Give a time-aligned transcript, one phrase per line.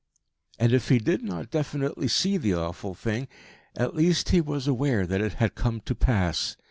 [0.57, 3.27] And, if he did not definitely see the awful thing,
[3.77, 6.57] at least he was aware that it had come to pass.